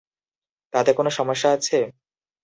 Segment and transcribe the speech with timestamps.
[0.73, 1.77] তাতে কোনো সমস্যা আছে?